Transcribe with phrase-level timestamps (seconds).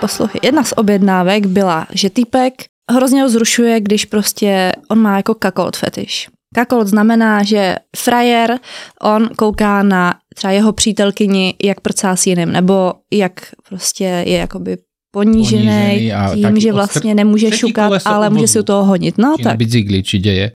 [0.00, 2.54] Poslouchej, jedna z objednávek byla, že týpek
[2.90, 6.28] hrozně ho zrušuje, když prostě on má jako kakolot fetiš.
[6.54, 8.58] Kakolot znamená, že frajer,
[9.02, 13.32] on kouká na třeba jeho přítelkyni, jak prcá s jiným, nebo jak
[13.68, 14.76] prostě je jakoby
[15.10, 19.18] ponížený, Ponížený a tím, že vlastně nemůže šukat, ale může si u toho honit.
[19.18, 19.58] No Či na tak.
[19.58, 20.50] bicykli, či deje.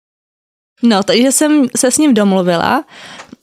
[0.82, 2.84] No, takže jsem se s ním domluvila,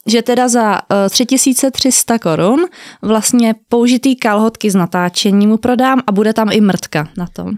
[0.09, 2.65] že teda za uh, 3300 korun
[3.02, 7.52] vlastně použitý kalhotky z natáčení mu prodám a bude tam i mrtka na tom.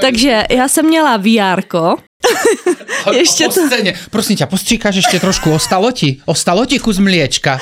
[0.00, 1.62] Takže já jsem měla VR,
[3.46, 4.02] o to-.
[4.10, 6.18] Prosím ťa, postříkáš ešte trošku, ostalo ti?
[6.26, 7.60] Ostalo ti kus mliečka?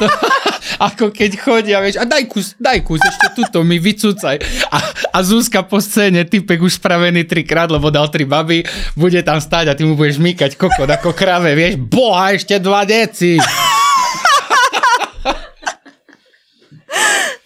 [0.90, 4.36] Ako keď chodia, vieš, a daj kus, daj kus, ešte tuto mi vycúcaj.
[4.72, 4.78] A,
[5.12, 8.64] a Zuzka po scéne, typek už spravený trikrát, lebo dal tri baby,
[8.96, 12.88] bude tam stáť a ty mu budeš mýkať kokot ako krave, vieš, boha, ešte dva
[12.88, 13.36] deci.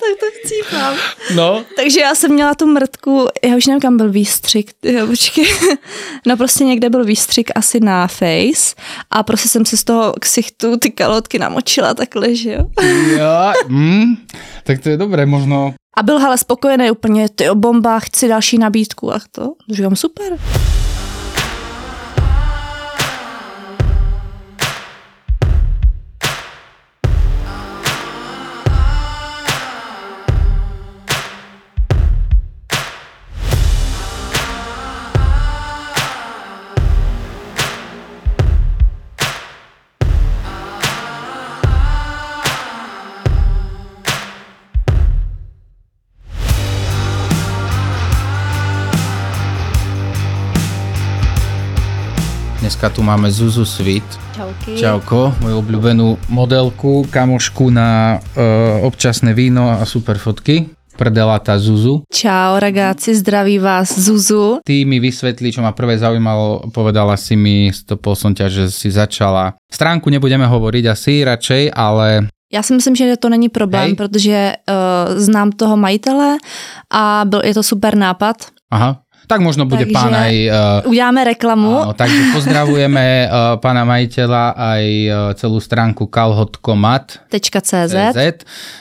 [0.04, 0.94] Tak to chcípám.
[1.34, 5.46] No, Takže já jsem měla tu mrtku, já už nevím, kam byl výstřik, jo, počkej.
[6.26, 8.74] No prostě někde byl výstřik asi na face
[9.10, 12.66] a prostě jsem si z toho ksichtu ty kalotky namočila takhle, že jo.
[13.16, 14.16] ja, mm,
[14.64, 18.58] tak to je dobré, možno A byl ale spokojený úplně, ty o bomba, chci další
[18.58, 19.52] nabídku a to.
[19.70, 20.38] Říkám, super.
[52.84, 54.04] Dneska tu máme Zuzu Svit.
[54.36, 54.76] Čauky.
[54.76, 60.68] Čauko, moju obľúbenú modelku, kamošku na uh, občasné víno a super fotky.
[60.92, 62.04] Prdelata Zuzu.
[62.12, 64.60] Čau, ragazzi, zdraví vás Zuzu.
[64.60, 68.92] Ty mi vysvetli, čo ma prvé zaujímalo, povedala si mi, stopol som ťa, že si
[68.92, 69.56] začala.
[69.72, 73.96] Stránku nebudeme hovoriť asi radšej, ale Já si myslím, že to není problém, Hej.
[73.96, 76.36] protože uh, znám toho majitele
[76.92, 78.36] a byl, je to super nápad.
[78.70, 80.34] aha, tak možno bude Takže- pán aj...
[80.84, 81.72] Uh, Uděláme reklamu.
[81.80, 87.24] Áno, takže pozdravujeme uh, pána majiteľa aj uh, celú stránku kalhotkomat.
[87.34, 87.94] .cz.
[87.94, 88.18] CZ,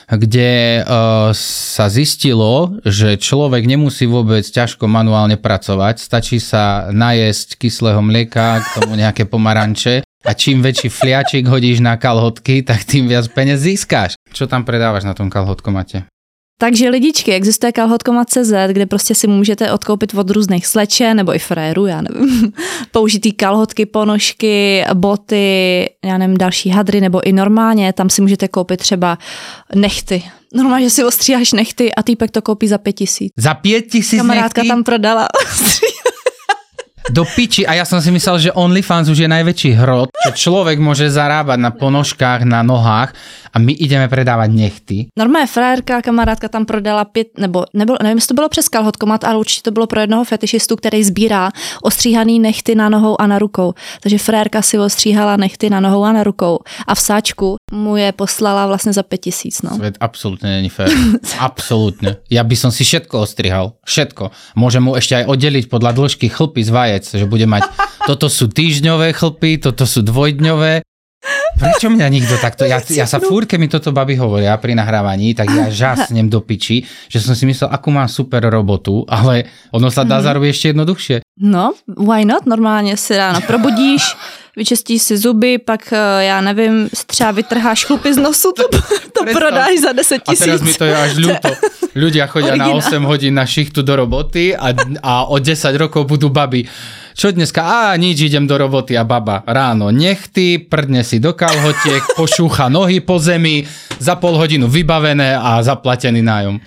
[0.08, 8.00] kde uh, sa zistilo, že človek nemusí vôbec ťažko manuálne pracovať, stačí sa najesť kyslého
[8.04, 13.28] mlieka, k tomu nejaké pomaranče a čím väčší fliačik hodíš na kalhotky, tak tým viac
[13.36, 14.16] peniaz získáš.
[14.32, 16.08] Čo tam predávaš na tom kalhotkomate?
[16.58, 21.86] Takže lidičky, existuje kalhotkomat.cz, kde prostě si můžete odkoupit od různých slečen nebo i frérů,
[21.86, 22.52] já nevím,
[22.90, 28.80] použitý kalhotky, ponožky, boty, já nevím, další hadry, nebo i normálně, tam si můžete koupit
[28.80, 29.18] třeba
[29.74, 30.22] nechty.
[30.54, 33.32] Normálně, že si ostříháš nechty a týpek to koupí za pět tisíc.
[33.38, 34.68] Za 5 tisíc Kamarádka nechty?
[34.68, 35.28] tam prodala.
[37.12, 37.68] Do piči.
[37.68, 41.60] A ja som si myslel, že OnlyFans už je najväčší hrot, že človek môže zarábať
[41.60, 43.12] na ponožkách, na nohách
[43.54, 45.06] a my ideme predávať nechty.
[45.18, 49.38] Normálně frérka, kamarádka tam prodala pět, nebo nebylo, nevím, jestli to bylo přes kalhotkomat, ale
[49.38, 51.50] určitě to bylo pro jednoho fetišistu, který sbírá
[51.82, 53.74] ostříhaný nechty na nohou a na rukou.
[54.00, 56.58] Takže frérka si ostříhala nechty na nohou a na rukou.
[56.86, 59.62] A v sáčku mu je poslala vlastně za pět tisíc.
[59.62, 59.76] No.
[59.76, 60.90] Svet absolútne není fér.
[61.38, 62.16] Absolútne.
[62.30, 63.78] Ja by som si všetko ostrihal.
[63.86, 64.30] Všetko.
[64.58, 67.64] Môžem mu ešte aj oddeliť podľa dĺžky chlpy z vajec, že bude mať,
[68.10, 70.82] toto sú týždňové chlpy, toto sú dvojdňové.
[71.54, 72.68] Prečo mňa nikto takto...
[72.68, 76.44] Ja, ja sa fúr, keď mi toto baby hovoria pri nahrávaní, tak ja žasnem do
[76.44, 80.66] piči, že som si myslel, akú mám super robotu, ale ono sa dá zarobiť ešte
[80.74, 81.16] jednoduchšie.
[81.40, 82.46] no, why not?
[82.46, 84.16] Normálně si ráno probudíš,
[84.56, 88.62] vyčistíš si zuby, pak eh, já nevím, třeba vytrháš chlupy z nosu, to,
[89.12, 90.44] to prodáš za 10 A tisíc.
[90.44, 91.50] teraz mi to je až ľúto.
[91.94, 93.06] Ľudia chodia na Originál.
[93.06, 96.66] 8 hodín na šichtu do roboty a, a o 10 rokov budú baby.
[97.14, 97.62] Čo dneska?
[97.62, 102.98] Á, nič, idem do roboty a baba ráno nechty, prdne si do kalhotiek, pošúcha nohy
[102.98, 103.62] po zemi,
[104.02, 106.58] za pol hodinu vybavené a zaplatený nájom.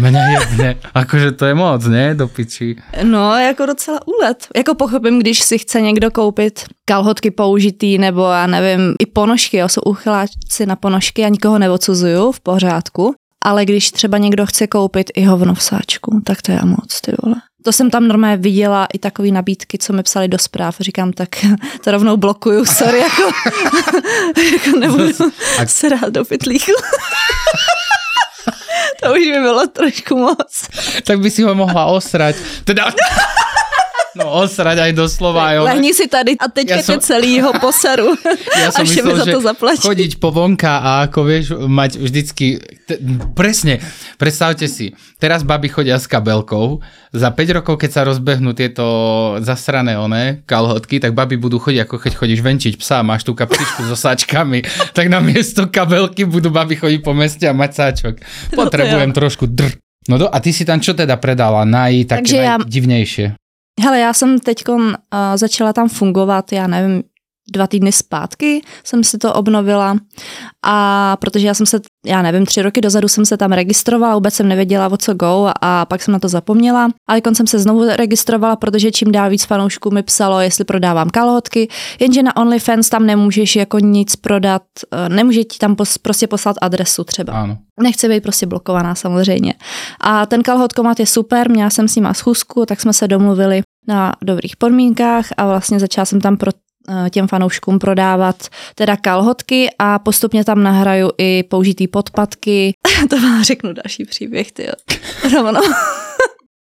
[0.00, 0.76] Mňa jebne.
[0.94, 2.14] Akože to je moc, ne?
[2.14, 2.76] Do piči.
[3.02, 4.46] No, jako docela úlet.
[4.56, 9.68] Jako pochopím, když si chce někdo koupit kalhotky použitý, nebo já nevím, i ponožky, jo,
[9.68, 13.14] jsou uchyláci na ponožky, já nikoho neodsuzuju, v pořádku.
[13.44, 17.12] Ale když třeba někdo chce koupit i hovno v sáčku, tak to je moc, ty
[17.22, 17.36] vole.
[17.64, 20.76] To jsem tam normálně viděla i takové nabídky, co mi psali do zpráv.
[20.80, 21.28] Říkám, tak
[21.84, 23.22] to rovnou blokuju, sorry, jako,
[24.52, 25.08] jako nebudu
[25.66, 26.72] se rád do pytlíku.
[29.02, 30.52] to už by bylo trošku moc.
[31.04, 32.36] Tak by si ho mohla osrať.
[32.64, 32.92] Teda...
[34.12, 35.40] No, osrať aj doslova.
[35.48, 38.12] Aj Lehni si tady a teďka Ja som- celýho poseru.
[38.52, 39.82] Ja som až mi myslel, za že to zaplatí.
[39.82, 43.00] chodiť po vonka a ako vieš, mať vždycky, t-
[43.32, 43.80] presne,
[44.16, 48.84] predstavte si, teraz baby chodia s kabelkou, za 5 rokov, keď sa rozbehnú tieto
[49.40, 53.84] zasrané one, kalhotky, tak baby budú chodiť, ako keď chodíš venčiť psa, máš tú kapsičku
[53.84, 54.60] so sáčkami,
[54.96, 58.14] tak na miesto kabelky budú baby chodiť po meste a mať sáčok.
[58.52, 59.16] No Potrebujem jo.
[59.16, 59.80] trošku dr.
[60.02, 61.62] No do, a ty si tam čo teda predala?
[61.62, 63.26] Naj, také Takže najdivnejšie.
[63.80, 64.84] Hele, já jsem teď uh,
[65.34, 67.02] začala tam fungovat, já nevím,
[67.52, 69.96] dva týdny zpátky jsem si to obnovila
[70.62, 74.34] a protože já jsem se, já nevím, tři roky dozadu jsem se tam registrovala, vůbec
[74.34, 76.88] jsem nevěděla, o co go a pak jsem na to zapomněla.
[77.08, 81.68] Ale jsem se znovu registrovala, protože čím dál víc fanoušků mi psalo, jestli prodávám kalhotky,
[82.00, 84.62] jenže na OnlyFans tam nemůžeš jako nic prodat,
[84.92, 87.32] eh, nemůže ti tam pos, prostě poslat adresu třeba.
[87.32, 87.58] Áno.
[87.80, 89.54] Nechci být prostě blokovaná samozřejmě.
[90.00, 94.12] A ten kalhotkomat je super, měla jsem s nima schůzku, tak jsme se domluvili na
[94.22, 96.50] dobrých podmínkách a vlastně začala jsem tam pro
[97.10, 102.72] těm fanouškům prodávat teda kalhotky a postupně tam nahraju i použitý podpatky.
[103.10, 104.68] to vám řeknu další příběh, ty
[105.34, 105.60] rovno.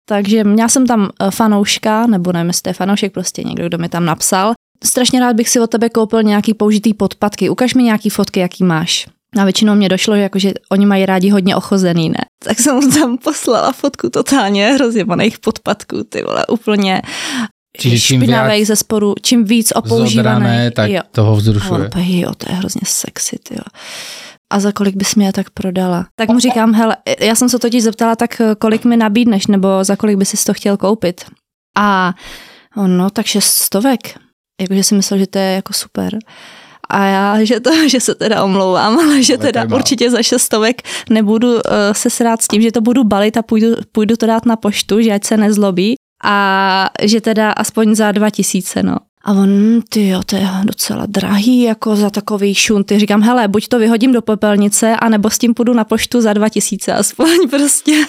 [0.09, 3.79] Takže měla jsem tam eh, fanouška, nebo nevím, jestli to je fanoušek, prostě někdo, kdo
[3.79, 4.53] mi tam napsal.
[4.85, 7.51] Strašně rád bych si od tebe koupil nějaký použitý podpatky.
[7.51, 9.07] Ukaž mi nějaký fotky, jaký máš.
[9.39, 12.25] A většinou mě došlo, že, jako, že oni mají rádi hodně ochozený, ne?
[12.45, 17.03] Tak jsem mu tam poslala fotku totálně rozjebaných podpatků, ty vole, úplně
[17.79, 20.15] Čiže čím špinavých ze sporu, čím víc opoužívaných.
[20.15, 21.03] Zodrané, tak jo.
[21.13, 21.87] toho vzrušuje.
[21.87, 23.65] úplně, jo, to je hrozně sexy, ty jo.
[24.53, 26.07] A za kolik bys mě je tak prodala?
[26.15, 29.69] Tak mu říkám, hele, já jsem se totiž zeptala, tak eh, kolik mi nabídneš, nebo
[29.83, 31.25] za kolik by si to chtěl koupit?
[31.79, 32.15] A
[32.77, 34.01] on, no, tak šest stovek.
[34.61, 36.19] Jakože si myslel, že to je jako super.
[36.91, 40.83] A já, že, to, že se teda omlouvám, ale že Ale teda určitě za šestovek
[41.11, 41.61] nebudu uh,
[41.93, 45.01] se srát s tím, že to budu balit a půjdu, půjdu to dát na poštu,
[45.01, 45.95] že ať se nezlobí
[46.25, 46.37] a
[47.03, 48.97] že teda aspoň za dva tisíce, no.
[49.25, 52.99] A on, ty jo, to je docela drahý, jako za takový šunty.
[52.99, 56.49] Říkám, hele, buď to vyhodím do popelnice, anebo s tím půjdu na poštu za dva
[56.49, 58.05] tisíce aspoň prostě.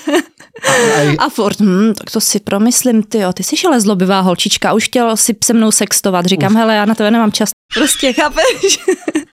[0.98, 4.74] Aj, A Ford, hm, tak to si promyslím, ty jo, ty jsi ale zlobivá holčička,
[4.74, 6.26] už chtěl si se mnou sextovat.
[6.26, 7.50] Říkám, hele, já na tebe nemám čas.
[7.74, 8.80] Prostě, chápeš?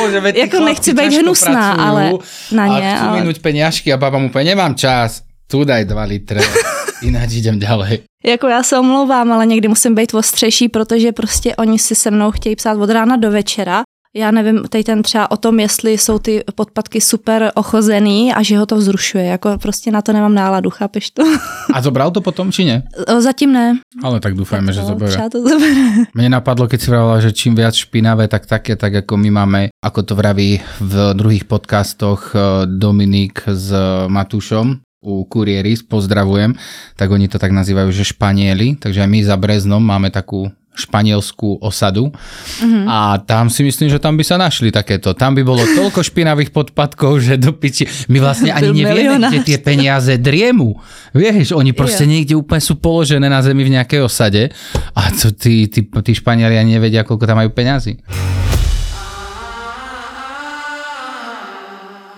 [0.00, 2.12] Bože, tí Jako nechci být hnusná, ale
[2.52, 3.20] na a ně, chcú ale...
[3.20, 6.40] minúť peniažky a baba mu povie, nemám čas, tu daj 2 litre,
[7.02, 7.98] ináč idem ďalej.
[8.24, 12.30] Jako já se omlouvám, ale někdy musím být ostřejší, protože prostě oni si se mnou
[12.30, 13.82] chtějí psát od rána do večera.
[14.16, 18.58] Já nevím, tady ten třeba o tom, jestli jsou ty podpatky super ochozený a že
[18.58, 19.24] ho to vzrušuje.
[19.24, 21.22] Jako prostě na to nemám náladu, chápeš to?
[21.74, 22.82] A zobral to potom, či nie?
[23.04, 23.78] O, Zatím ne.
[24.02, 25.12] Ale tak dúfajme, že zoberie.
[25.12, 26.08] třeba to zobere.
[26.16, 29.60] Mne napadlo, keď si vravila, že čím viac špinavé, tak také, tak ako my máme,
[29.84, 33.68] ako to vraví v druhých podcastoch eh, Dominik s
[34.08, 36.58] Matúšom, u Kurieris, pozdravujem,
[36.98, 41.58] tak oni to tak nazývajú, že Španieli, takže aj my za Breznom máme takú španielskú
[41.58, 42.86] osadu mm-hmm.
[42.86, 45.10] a tam si myslím, že tam by sa našli takéto.
[45.10, 47.90] Tam by bolo toľko špinavých podpadkov, že do piči.
[48.06, 50.78] My vlastne ani nevieme, kde tie peniaze driemu.
[51.10, 52.10] Vieš, oni proste Jo.
[52.14, 54.54] niekde úplne sú položené na zemi v nejakej osade
[54.94, 57.98] a to tí, tí, tí Španieli ani nevedia, koľko tam majú peňazí.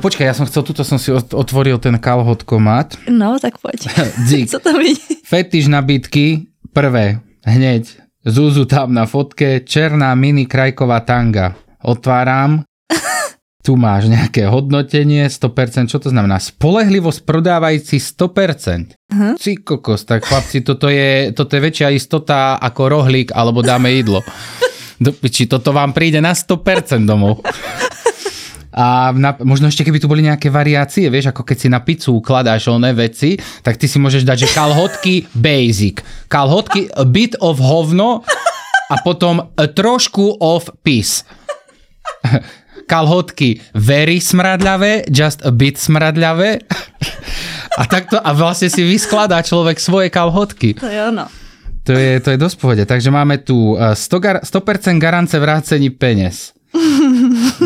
[0.01, 2.97] Počkaj, ja som chcel, tuto som si ot- otvoril ten kalhotkomat.
[3.13, 3.93] No, tak pojď.
[4.27, 4.49] Dzik.
[4.49, 5.21] Co tam vidí?
[5.29, 7.85] Fetiš nabídky, prvé, hneď,
[8.21, 11.57] Zuzu tam na fotke, černá mini krajková tanga.
[11.81, 12.65] Otváram,
[13.65, 16.37] tu máš nejaké hodnotenie, 100%, čo to znamená?
[16.37, 18.97] Spolehlivosť prodávající 100%.
[19.09, 19.37] Uh-huh.
[19.65, 24.21] Kokos, tak chlapci, toto je, toto je väčšia istota ako rohlík, alebo dáme jedlo.
[25.01, 27.41] Do piči, toto vám príde na 100% domov.
[28.71, 32.15] A na, možno ešte keby tu boli nejaké variácie, vieš, ako keď si na pizzu
[32.15, 33.35] ukladáš oné veci,
[33.67, 38.23] tak ty si môžeš dať, že kalhotky basic, kalhotky a bit of hovno
[38.91, 41.27] a potom e, trošku of peace.
[42.91, 46.59] Kalhotky very smradľavé, just a bit smradľavé.
[47.79, 50.75] A takto, a vlastne si vyskladá človek svoje kalhotky.
[50.75, 51.31] To jo, no.
[51.87, 52.85] To je, to je dosť pohode.
[52.85, 56.53] Takže máme tu e, 100, gar- 100% garance vrácení peniaz.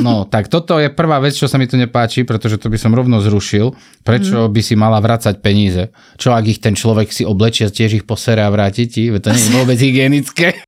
[0.01, 2.97] No, tak toto je prvá vec, čo sa mi tu nepáči, pretože to by som
[2.97, 3.77] rovno zrušil.
[4.01, 5.93] Prečo by si mala vrácať peníze?
[6.17, 9.13] Čo ak ich ten človek si oblečie, tiež ich posere a vráti ti?
[9.13, 10.57] To nie je vôbec hygienické.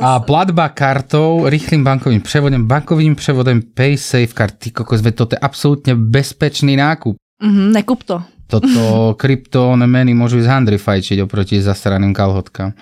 [0.00, 5.94] A platba kartou, rýchlým bankovým převodem, bankovým převodem PaySafe card, ty kokos, toto je absolútne
[5.94, 7.14] bezpečný nákup.
[7.42, 8.18] Mhm, nekup to.
[8.50, 8.80] Toto
[9.20, 12.74] kryptomeny môžu ísť handry fajčiť oproti zasraným kalhotkám.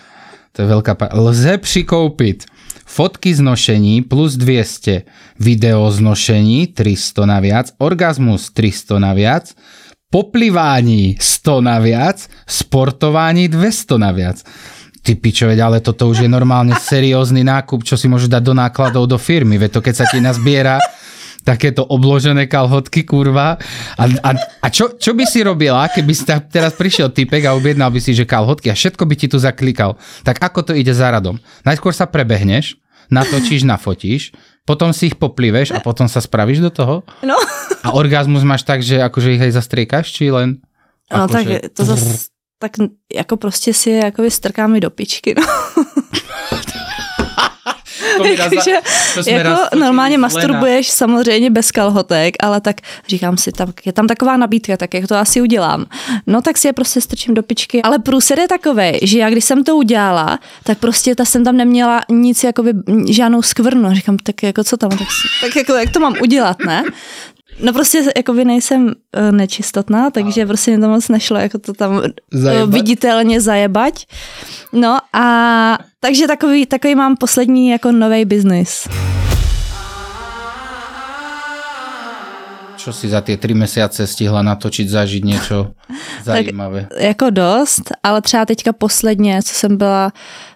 [0.54, 2.46] To je veľká pa- Lze přikoupit
[2.88, 5.04] fotky z nošení plus 200,
[5.36, 9.54] video z nošení 300 naviac, orgasmus 300 naviac,
[10.10, 14.44] poplivání 100 naviac, sportování 200 naviac.
[15.02, 19.08] Ty pičo, ale toto už je normálne seriózny nákup, čo si môžeš dať do nákladov
[19.08, 19.56] do firmy.
[19.56, 20.82] Veď to, keď sa ti nazbiera
[21.48, 23.56] takéto obložené kalhotky, kurva.
[23.96, 27.56] A, a, a čo, čo by si robila, keby si tak teraz prišiel typek a
[27.56, 29.96] objednal by si, že kalhotky a všetko by ti tu zaklikal.
[30.28, 31.40] Tak ako to ide za radom?
[31.64, 32.76] Najskôr sa prebehneš,
[33.08, 34.36] natočíš, nafotíš,
[34.68, 36.94] potom si ich popliveš a potom sa spravíš do toho?
[37.24, 37.40] No,
[37.80, 40.60] A orgazmus máš tak, že akože ich aj zastriekaš, či len...
[41.08, 42.28] no tak to zase
[42.58, 42.72] tak
[43.14, 45.46] jako prostě si je jako strkáme do pičky, no.
[49.22, 52.76] Jsme raz jako normálně masturbuješ samozřejmě bez kalhotek, ale tak
[53.08, 55.86] říkám si, tam, je tam taková nabídka, tak jak to asi udělám.
[56.26, 57.82] No tak si je prostě strčím do pičky.
[57.82, 61.56] Ale průsed je takový, že já když jsem to udělala, tak prostě ta jsem tam
[61.56, 62.72] neměla nic, jakoby
[63.08, 63.94] žádnou skvrnu.
[63.94, 65.08] Říkám, tak jako co tam, tak,
[65.42, 66.84] tak jako jak to mám udělat, ne?
[67.60, 72.02] No prostě jakoby nejsem eh, nečistotná, takže prostě mi to moc nešlo jako to tam
[72.04, 72.70] eh, Zajebat?
[72.70, 74.06] viditelně zajebať.
[74.72, 75.24] No a
[76.00, 78.88] takže takový, takový mám poslední jako nový biznis.
[82.78, 85.74] Čo si za tie tri mesiace stihla natočiť, zažiť niečo
[86.24, 86.86] zajímavé?
[86.94, 90.12] Jako dost, ale třeba teďka posledně, co jsem byla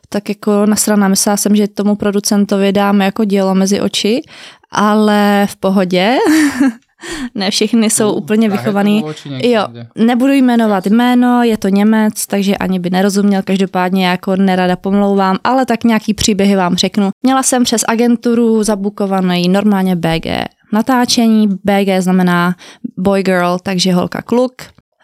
[0.09, 4.23] tak jako nasraná, myslela jsem, že tomu producentovi dáme jako dílo mezi oči,
[4.71, 6.17] ale v pohodě.
[7.35, 9.05] ne všechny jsou Uh, úplně vychovaný.
[9.43, 9.67] Jo,
[9.97, 15.39] nebudu jmenovat jméno, je to Němec, takže ani by nerozuměl, každopádně já jako nerada pomlouvám,
[15.45, 17.11] ale tak nějaký příběhy vám řeknu.
[17.23, 20.27] Měla jsem přes agenturu zabukovaný normálně BG
[20.73, 22.55] natáčení, BG znamená
[22.99, 24.53] boy girl, takže holka kluk.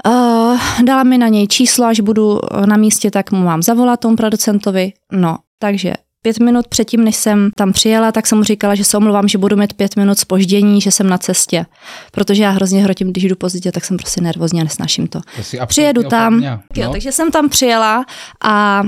[0.07, 4.17] Uh, dala mi na něj číslo, až budu na místě, tak mu mám zavolat tomu
[4.17, 4.93] producentovi.
[5.13, 8.97] No, takže pět minut předtím, než jsem tam přijela, tak jsem mu říkala, že se
[8.97, 11.67] omlouvám, že budu mít pět minut spoždění, že jsem na cestě.
[12.13, 15.21] Protože já hrozně hrotím, když jdu pozdě, tak jsem prostě nervózní a nesnáším to.
[15.37, 16.93] To Přijedu tam, mňa, jo, no.
[16.93, 18.05] takže jsem tam přijela
[18.45, 18.83] a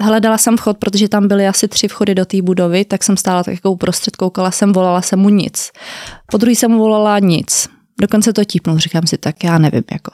[0.00, 3.44] hledala jsem vchod, protože tam byly asi tři vchody do té budovy, tak jsem stála
[3.44, 5.70] tak jako uprostřed, koukala jsem, volala jsem mu nic.
[6.30, 7.68] Po druhý jsem mu volala nic.
[8.00, 10.12] Dokonce to típnul, říkám si, tak já nevím, jako.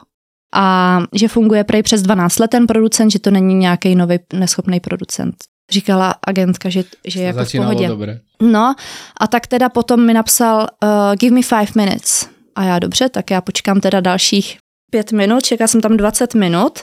[0.55, 4.81] A že funguje prej přes 12 let ten producent, že to není nějaký nový neschopný
[4.81, 5.35] producent.
[5.71, 7.89] Říkala agentka, že, že je jako v pohodě.
[7.89, 8.21] dobre.
[8.43, 8.75] No
[9.21, 12.29] a tak teda potom mi napsal uh, give me five minutes.
[12.55, 14.59] A já dobře, tak já počkám teda dalších
[14.91, 16.79] pět minut, čekala jsem tam 20 minut.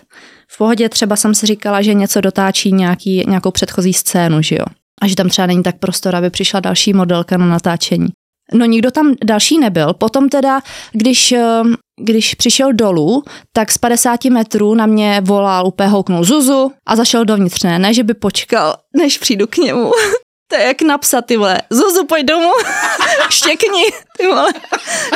[0.47, 4.65] V pohodě třeba jsem si říkala, že něco dotáčí nějaký, nějakou předchozí scénu, že jo.
[5.01, 8.07] A že tam třeba není tak prostor, aby přišla další modelka na natáčení.
[8.53, 9.93] No nikdo tam další nebyl.
[9.93, 10.61] Potom teda,
[10.91, 11.61] když, eh,
[12.01, 13.23] když přišel dolů,
[13.53, 17.63] tak z 50 metrů na mě volal, úplně houknul Zuzu a zašel dovnitř.
[17.63, 19.91] Ne, ne, že by počkal, než přijdu k němu.
[20.47, 21.61] To je jak napsat, ty vole.
[21.69, 22.51] Zuzu, pojď domů,
[23.29, 23.83] štěkni,
[24.17, 24.53] ty vole.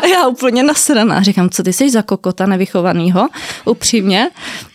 [0.01, 1.21] A já úplně nasraná.
[1.21, 3.27] Říkám, co ty jsi za kokota nevychovanýho,
[3.65, 4.29] upřímně.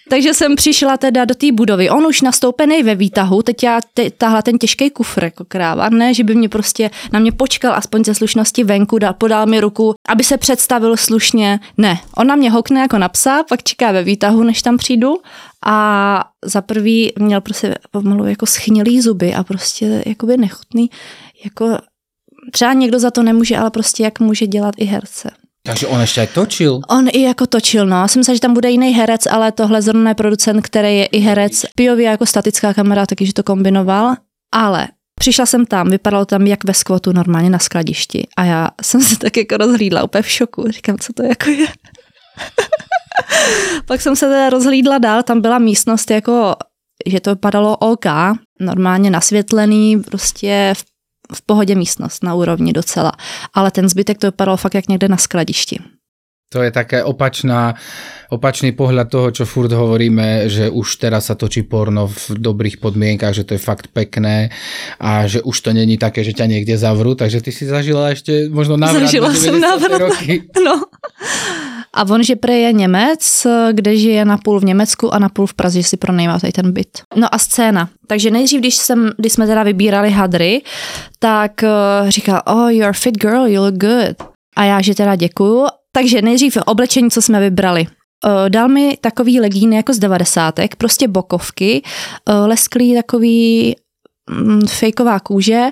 [0.08, 1.90] Takže jsem přišla teda do té budovy.
[1.90, 3.80] On už nastoupený ve výtahu, teď já
[4.18, 8.04] tahla ten těžký kufr jako kráva, ne, že by mě prostě na mě počkal aspoň
[8.04, 11.60] ze slušnosti venku, dal, podal mi ruku, aby se představil slušně.
[11.76, 15.16] Ne, on na mě hokne jako na psa, pak čeká ve výtahu, než tam přijdu
[15.66, 20.90] a za prvý měl prostě pomalu jako schnilý zuby a prostě jakoby nechutný,
[21.44, 21.78] jako
[22.52, 25.30] třeba někdo za to nemůže, ale prostě jak může dělat i herce.
[25.66, 26.80] Takže on aj točil.
[26.88, 28.08] On i jako točil, no.
[28.08, 31.18] Jsem myslela, že tam bude jiný herec, ale tohle zrovna je producent, který je i
[31.18, 31.64] herec.
[31.76, 34.14] POV jako statická kamera, taky, že to kombinoval.
[34.52, 34.88] Ale
[35.20, 38.26] přišla jsem tam, vypadalo tam jak ve skvotu normálně na skladišti.
[38.36, 40.68] A já jsem se tak jako rozhlídla úplně v šoku.
[40.68, 41.66] Říkám, co to jako je.
[43.86, 46.56] Pak jsem se teda rozhlídla dál, tam byla místnost jako,
[47.06, 48.04] že to vypadalo OK,
[48.60, 50.84] normálně nasvětlený, prostě v
[51.32, 53.12] v pohodě místnost na úrovni docela.
[53.54, 55.78] Ale ten zbytek to vypadalo fakt jak někde na skladišti.
[56.54, 57.74] To je také opačná,
[58.30, 63.34] opačný pohľad toho, čo furt hovoríme, že už teraz sa točí porno v dobrých podmienkach,
[63.34, 64.54] že to je fakt pekné
[65.02, 68.46] a že už to není také, že ťa niekde zavrú, takže ty si zažila ešte
[68.54, 69.66] možno návrat Zažila na jsem 90.
[69.66, 69.98] návrat.
[69.98, 70.34] roky.
[70.64, 70.80] No.
[71.94, 75.82] A on, že prej je Němec, kde žije napůl v Německu a napůl v Praze,
[75.82, 77.02] že si pronajímá tady ten byt.
[77.16, 77.88] No a scéna.
[78.06, 80.62] Takže nejdřív, když, jsem, když jsme teda vybírali hadry,
[81.18, 84.33] tak uh, říkal, oh, you're a fit girl, you look good.
[84.56, 85.66] A já, že teda děkuju.
[85.92, 87.86] Takže nejdřív oblečení, co jsme vybrali.
[88.26, 91.82] Uh, dal mi takový legíny jako z devadesátek, prostě bokovky,
[92.28, 93.76] uh, lesklý takový
[94.68, 95.62] fejková kůže,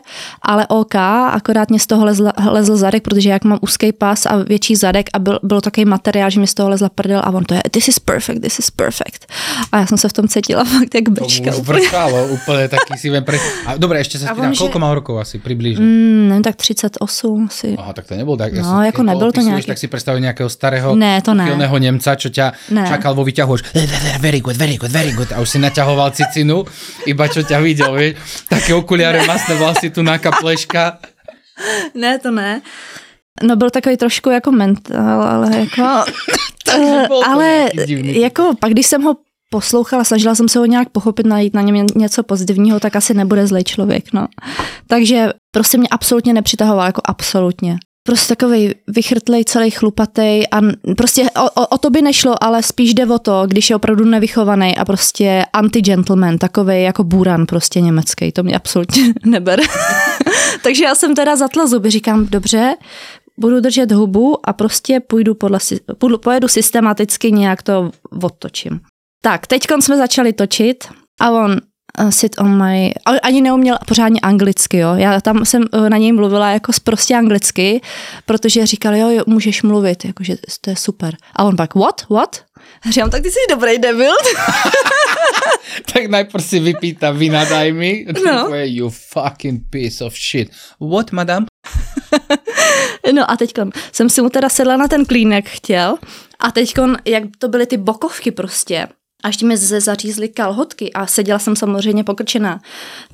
[0.42, 0.94] ale OK,
[1.32, 5.10] akorát mě z toho lezl, lezl zadek, protože jak mám úzký pas a větší zadek
[5.12, 7.62] a byl, byl takový materiál, že mi z toho lezla prdel a on to je
[7.70, 9.26] this is perfect, this is perfect.
[9.72, 11.62] A já jsem se v tom cítila fakt jak už úplně.
[11.62, 13.38] vrchalo, úplne taký si viem pre...
[13.66, 15.80] A dobre, ešte sa A spýtam, on, že- má rokov asi približne?
[15.84, 17.00] Mm, nevím, tak 38
[17.48, 17.68] asi.
[17.78, 18.52] Aha, tak to nebol tak.
[18.52, 21.44] No, jako keď nebyl to nějaký- Tak si predstavujem nejakého starého Ne, to ne.
[21.82, 22.84] Nemca, čo ťa Ne.
[22.86, 23.62] čakal vo výťahu, už
[24.20, 25.32] very good, very good, very good.
[25.32, 26.62] A už si naťahoval cicinu,
[27.06, 27.80] iba čo ťa vieš.
[28.48, 30.98] Také okuliare masné vlasy, tu na kapleška.
[31.94, 32.62] Ne, to ne.
[33.42, 35.82] No byl takový trošku jako mentál, ale jako...
[36.64, 39.16] Takže bol to ale jako pak, když jsem ho
[39.50, 43.46] poslouchala, snažila jsem se ho nějak pochopit, najít na něm něco pozitivního, tak asi nebude
[43.46, 44.26] zlej člověk, no.
[44.86, 47.78] Takže prostě mě absolutně nepřitahoval, jako absolutně.
[48.06, 50.60] Prostě takový vychrtlej, celý chlupatej a
[50.96, 54.04] prostě o, o, o to by nešlo, ale spíš jde o to, když je opravdu
[54.04, 59.62] nevychovaný a prostě anti-gentleman, takový jako buran prostě německý, to mě absolutně nebere.
[60.62, 62.74] Takže já jsem teda zatla zuby, říkám, dobře,
[63.38, 65.58] budu držet hubu a prostě půjdu podle,
[65.98, 67.90] půjdu, pojedu systematicky, nějak to
[68.22, 68.80] odtočím.
[69.22, 70.84] Tak, teď jsme začali točit
[71.20, 71.56] a on
[72.10, 72.94] sit on my...
[73.22, 74.94] Ani neuměl pořádně anglicky, jo.
[74.94, 77.80] Já tam jsem uh, na něj mluvila jako prostě anglicky,
[78.26, 81.16] protože říkal, jo, jo, můžeš mluvit, jakože to je super.
[81.36, 82.44] A on pak, what, what?
[82.90, 84.12] Říkám, tak ty jsi dobrý debil.
[85.92, 88.06] Tak najprv si vypýta, vynadaj mi.
[88.24, 88.48] No.
[88.54, 90.50] You fucking piece of shit.
[90.80, 91.46] What, madam?
[93.12, 93.52] No a teď
[93.92, 95.96] jsem si mu teda sedla na ten klín, jak chtěl.
[96.38, 98.88] A teď, jak to byly ty bokovky prostě,
[99.22, 102.60] a ještě mi zařízly kalhotky a seděla jsem samozřejmě pokrčená,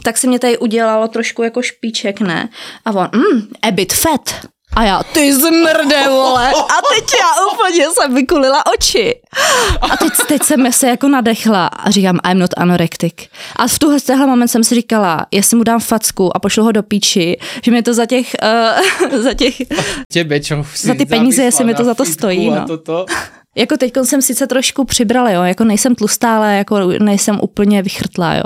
[0.02, 2.48] tak se mě tady udělalo trošku jako špiček, ne?
[2.84, 4.34] A on, mm, a bit fat.
[4.76, 6.52] A já, ty zmrde, vole.
[6.52, 9.20] A teď já úplně jsem vykulila oči.
[9.80, 13.14] A teď, teď jsem se jako nadechla a říkám, I'm not anorectic.
[13.56, 16.72] A v tuhle tenhle moment jsem si říkala, jestli mu dám facku a pošlu ho
[16.72, 18.36] do píči, že mi to za těch,
[19.12, 19.54] uh, za těch
[20.12, 22.66] Tebe, čo si Za ty peníze, jestli mi to za to stojí, no.
[22.66, 23.06] toto.
[23.58, 28.34] Jako teď jsem sice trošku přibrala, jo, jako nejsem tlustá, ale jako nejsem úplně vychrtlá,
[28.34, 28.42] jo.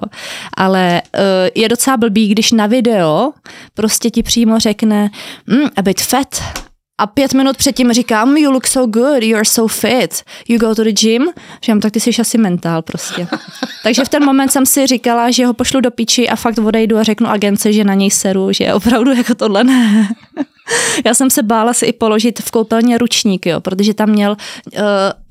[0.57, 1.21] Ale uh,
[1.55, 3.33] je docela blbý, když na video
[3.75, 5.11] prostě ti přímo řekne
[5.47, 6.63] mm, a bit fat.
[7.03, 10.85] A pět minut předtím říkám, you look so good, you're so fit, you go to
[10.85, 11.29] the gym.
[11.63, 13.29] Říkám, tak ty jsi asi mentál prostě.
[13.83, 16.99] Takže v ten moment jsem si říkala, že ho pošlu do piči a fakt odejdu
[16.99, 20.09] a řeknu agence, že na něj seru, že opravdu jako tohle ne.
[21.07, 24.83] Já jsem se bála si i položit v koupelně ručník, jo, protože tam měl uh,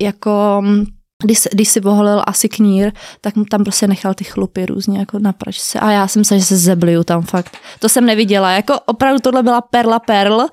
[0.02, 0.64] jako
[1.24, 5.20] když, když si voholil asi knír, tak mu tam prostě nechal ty chlupy různě jako
[5.20, 5.80] na pračce.
[5.80, 7.58] A já jsem se, že se zebliju tam fakt.
[7.80, 8.52] To jsem neviděla.
[8.52, 10.48] Jako opravdu tohle byla perla perl.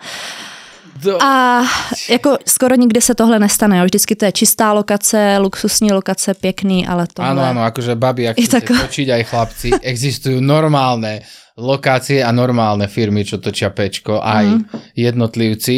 [1.03, 1.63] To, A
[2.11, 3.79] jako skoro nikdy se tohle nestane.
[3.79, 3.85] Jo.
[3.85, 7.31] Vždycky to je čistá lokace, luxusní lokace, pěkný, ale tohle...
[7.31, 11.23] Áno, áno, akože babi, ak Je chcete tako- točiť aj chlapci, existujú normálne
[11.59, 14.59] lokácie a normálne firmy, čo točia pečko, aj Mhm.
[14.95, 15.77] jednotlivci.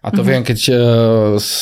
[0.00, 0.78] A to viem, keď uh,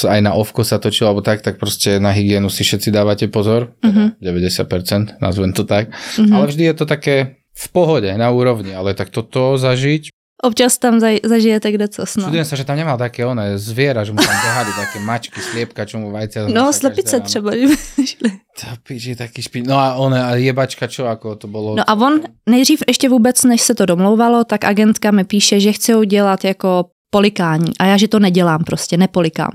[0.06, 3.74] aj na ovko sa točilo, alebo tak, tak proste na hygienu si všetci dávate pozor.
[3.82, 5.90] Teda 90%, nazvem to tak.
[6.16, 7.14] Ale vždy je to také
[7.50, 8.70] v pohode, na úrovni.
[8.70, 12.24] Ale tak toto zažiť, Občas tam zaj, zažijete kde co no.
[12.30, 15.82] čudujem sa, že tam nemal také oné zviera, že mu tam behali také mačky, sliepka,
[15.82, 16.46] čo mu vajcia.
[16.46, 18.30] No, slepice třeba, kdyby šli.
[18.60, 19.66] To piči, taký špín.
[19.66, 21.74] No a one, a jebačka, čo, ako to bolo?
[21.74, 25.72] No a on nejdřív ještě vůbec, než se to domlouvalo, tak agentka mi píše, že
[25.72, 27.72] chce udělat jako polikání.
[27.78, 29.50] A já, že to nedělám prostě, nepolikám.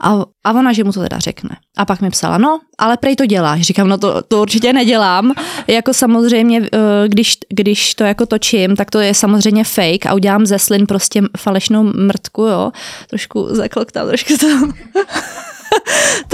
[0.00, 1.56] A, a ona, že mu to teda řekne.
[1.76, 3.60] A pak mi psala, no, ale prej to děláš.
[3.60, 5.32] Říkám, no to, to určitě nedělám.
[5.66, 10.46] Jako samozřejmě, eh, když, když to jako točím, tak to je samozřejmě fake a udělám
[10.46, 12.72] ze slin prostě falešnou mrtku, jo.
[13.08, 14.46] Trošku zakloktám, trošku to...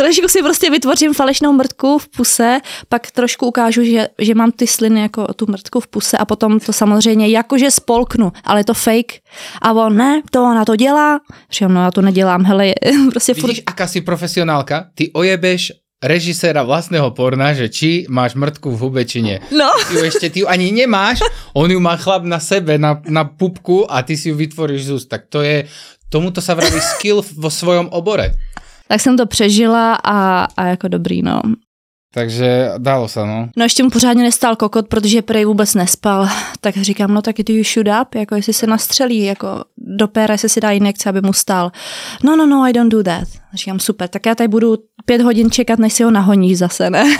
[0.03, 4.67] trošku si prostě vytvořím falešnou mrtku v puse, pak trošku ukážu, že, že mám ty
[4.67, 8.75] sliny jako tu mrtku v puse a potom to samozřejmě jakože spolknu, ale je to
[8.75, 9.13] fake.
[9.63, 11.21] A on, ne, to ona to dělá.
[11.51, 12.73] Říkám, no já to nedělám, hele,
[13.11, 13.49] prostě furt...
[13.49, 14.85] Vidíš, aká si profesionálka?
[14.95, 19.39] Ty ojebeš režiséra vlastného porna, že či máš mrtku v hube, či nie.
[19.55, 19.71] No.
[19.87, 21.23] Ty ju ešte, ty ju ani nemáš,
[21.55, 24.91] on ju má chlap na sebe, na, na pupku a ty si ju vytvoríš z
[24.99, 25.07] úst.
[25.07, 25.71] Tak to je,
[26.11, 28.35] tomuto sa vraví skill vo svojom obore.
[28.93, 31.41] Tak jsem to přežila a, a jako dobrý, no.
[32.15, 33.49] Takže dalo se, no.
[33.57, 36.29] No ještě mu pořádně nestál kokot, protože prej vůbec nespal.
[36.61, 40.35] Tak říkám, no tak do you shoot up, jako jestli se nastřelí, jako do péra,
[40.35, 41.73] jestli si dá injekce, aby mu stál.
[42.23, 43.29] No, no, no, I don't do that.
[43.55, 47.05] Říkám, super, tak já tady budu pět hodin čekat, než si ho nahoníš zase, ne?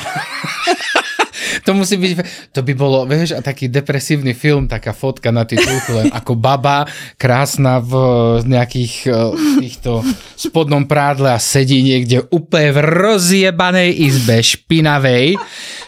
[1.63, 2.13] to musí byť,
[2.51, 6.87] to by bolo, vieš, a taký depresívny film, taká fotka na titulku, len ako baba,
[7.15, 7.95] krásna v
[8.47, 9.15] nejakých eh,
[9.63, 10.03] týchto
[10.35, 15.39] spodnom prádle a sedí niekde úplne v rozjebanej izbe, špinavej,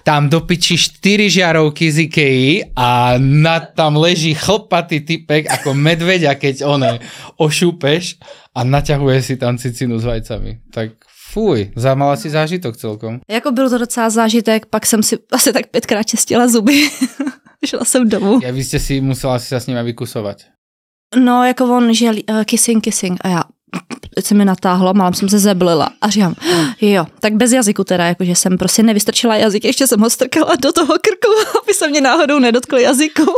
[0.06, 6.36] tam do piči 4 žiarovky z Ikei a nad tam leží chlpatý typek ako medveďa,
[6.38, 7.02] keď one
[7.40, 8.20] ošúpeš
[8.54, 10.70] a naťahuje si tam cicinu s vajcami.
[10.70, 11.70] Tak Fuj,
[12.14, 13.20] si zážitok celkom.
[13.30, 16.90] Jako byl to docela zážitek, pak jsem si asi tak pětkrát čistila zuby.
[17.66, 18.40] Šla jsem domů.
[18.42, 20.36] Ja, vy jste si musela si se s ním vykusovat.
[21.18, 23.18] No, jako on, že uh, kissing, kissing.
[23.24, 23.42] A já,
[24.14, 25.90] teď se mi natáhlo, málem jsem se zeblila.
[26.00, 26.34] A říkám,
[26.80, 30.72] jo, tak bez jazyku teda, jakože jsem prostě nevystrčila jazyk, ještě jsem ho strkala do
[30.72, 33.26] toho krku, aby se mě náhodou nedotkl jazyku.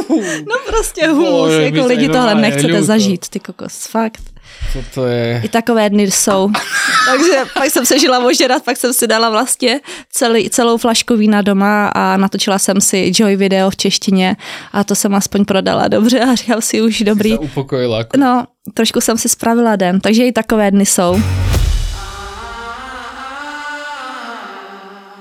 [0.48, 4.20] no prostě hůř, jako lidi tohle nechcete zažít, ty kokos, fakt.
[4.72, 5.40] Co to je?
[5.44, 6.50] I takové dny jsou.
[7.06, 11.42] Takže pak jsem se žila ožerat, pak jsem si dala vlastně celý, celou flašku vína
[11.42, 14.36] doma a natočila jsem si Joy video v češtině
[14.72, 17.30] a to jsem aspoň prodala dobře a říkal si už dobrý.
[17.30, 17.98] Jsi se upokojila.
[17.98, 18.16] Jako.
[18.16, 21.20] No, trošku jsem si spravila den, takže i takové dny jsou.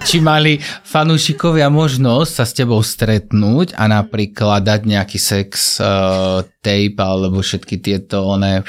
[0.02, 7.02] Či mali fanúšikovia možnosť sa s tebou stretnúť a napríklad dať nejaký sex uh, tape
[7.02, 8.64] alebo všetky tieto one...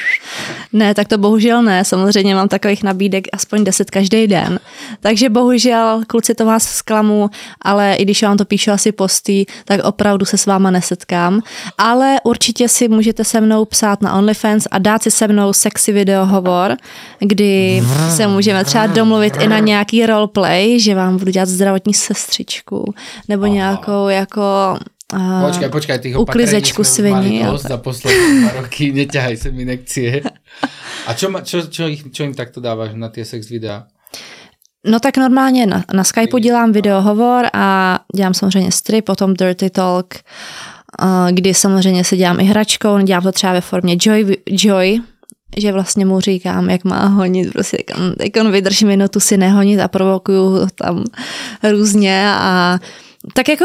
[0.72, 1.84] Ne, tak to bohužel ne.
[1.84, 4.60] Samozřejmě mám takových nabídek aspoň 10 každý den.
[5.00, 7.30] Takže bohužel, kluci to vás zklamu,
[7.62, 11.40] ale i když vám to píšu asi posty, tak opravdu se s váma nesetkám.
[11.78, 15.92] Ale určitě si můžete se mnou psát na OnlyFans a dát si se mnou sexy
[15.92, 16.76] videohovor,
[17.20, 22.94] kdy se můžeme třeba domluvit i na nějaký roleplay, že vám budu dělat zdravotní sestřičku
[23.28, 24.42] nebo nějakou jako
[25.46, 27.44] počkaj, počkaj, tých uklizečku svini.
[27.44, 30.24] Dosť za posledné roky, neťahaj sem inekcie.
[31.06, 33.84] A čo, čo, čo, ich, čo im takto dáváš na tie sex videa?
[34.86, 40.14] No tak normálně na, na Skypeu dělám videohovor a dělám samozřejmě strip, potom dirty talk,
[41.30, 45.00] kdy samozřejmě se dělám i hračkou, dělám to třeba ve formě Joy, Joy
[45.56, 47.78] že vlastně mu říkám, jak má honit, prostě
[48.20, 51.04] jak on vydrží minutu si nehonit a provokuju tam
[51.70, 52.78] různě a
[53.34, 53.64] tak jako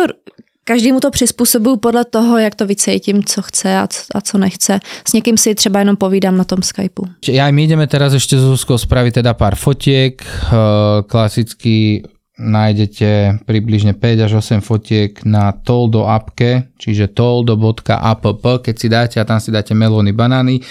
[0.67, 4.80] každý mu to přizpůsobuju podle toho, jak to vycítím, co chce a, a co nechce.
[5.08, 7.08] S někým si třeba jenom povídám na tom Skypeu.
[7.28, 10.19] Ja, my ideme teraz ešte s Zuzkou spraviť teda pár fotiek.
[10.19, 12.04] Eh, klasicky
[12.38, 18.23] nájdete približne 5 až 8 fotiek na Toldo appke, čiže toldo.app,
[18.62, 20.62] keď si dáte a tam si dáte melóny, banány,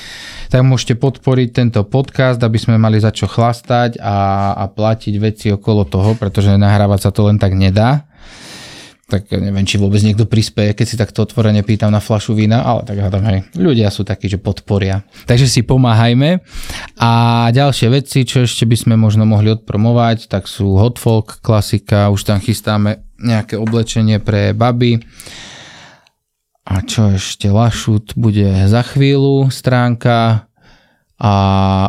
[0.46, 5.46] tak môžete podporiť tento podcast, aby sme mali za čo chlastať a, a platiť veci
[5.50, 8.07] okolo toho, pretože nahrávať sa to len tak nedá
[9.06, 12.82] tak neviem, či vôbec niekto prispieje, keď si takto otvorene pýtam na flašu vína, ale
[12.82, 15.06] tak hádam, hej, ľudia sú takí, že podporia.
[15.30, 16.42] Takže si pomáhajme.
[16.98, 17.10] A
[17.54, 22.26] ďalšie veci, čo ešte by sme možno mohli odpromovať, tak sú Hot Folk klasika, už
[22.26, 24.98] tam chystáme nejaké oblečenie pre baby.
[26.66, 30.50] A čo ešte, Lašut bude za chvíľu stránka,
[31.16, 31.34] a,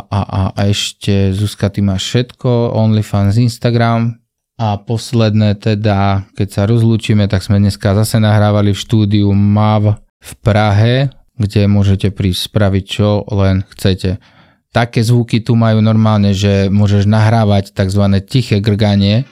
[0.08, 4.15] a, a, a ešte Zuzka, ty máš všetko, OnlyFans Instagram,
[4.58, 10.32] a posledné teda, keď sa rozlúčime, tak sme dneska zase nahrávali v štúdiu MAV v
[10.41, 10.96] Prahe,
[11.38, 14.17] kde môžete prísť spraviť čo len chcete.
[14.74, 18.04] Také zvuky tu majú normálne, že môžeš nahrávať tzv.
[18.26, 19.30] tiché grganie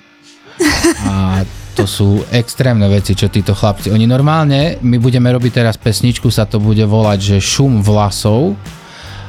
[1.10, 1.42] a
[1.74, 3.92] to sú extrémne veci, čo títo chlapci.
[3.92, 8.56] Oni normálne, my budeme robiť teraz pesničku, sa to bude volať, že šum vlasov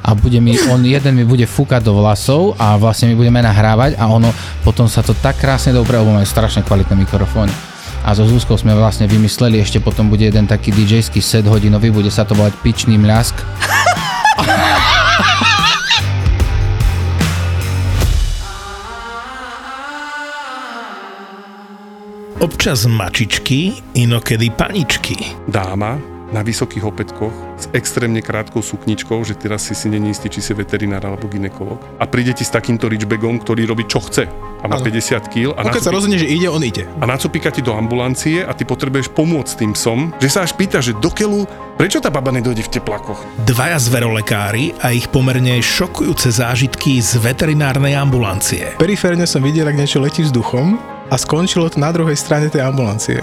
[0.07, 3.99] a bude mi, on jeden mi bude fúkať do vlasov a vlastne my budeme nahrávať
[3.99, 4.31] a ono
[4.63, 7.51] potom sa to tak krásne dobre, lebo majú strašne kvalitné mikrofóny.
[8.07, 12.07] A so Zuzkou sme vlastne vymysleli, ešte potom bude jeden taký DJský set hodinový, bude
[12.15, 13.35] sa to volať Pičný mľask.
[22.39, 25.35] Občas mačičky, inokedy paničky.
[25.51, 30.43] Dáma na vysokých opätkoch s extrémne krátkou sukničkou, že teraz si si není istý, či
[30.43, 31.79] si veterinár alebo ginekolog.
[32.03, 34.87] A príde ti s takýmto richbagom, ktorý robí čo chce a má ano.
[34.87, 35.55] 50 kg.
[35.55, 36.89] A keď sa rozhodne, že ide, on ide.
[36.99, 40.83] A nacopíka ti do ambulancie a ty potrebuješ pomôcť tým psom, že sa až pýta,
[40.83, 41.47] že do keľu,
[41.79, 43.23] prečo tá baba nedojde v teplakoch?
[43.47, 48.75] Dvaja zverolekári a ich pomerne šokujúce zážitky z veterinárnej ambulancie.
[48.81, 53.23] Periférne som videl, ak niečo letí vzduchom a skončilo to na druhej strane tej ambulancie.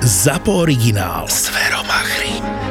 [0.00, 1.28] ZAPO originál.
[1.28, 2.63] Zveromachry.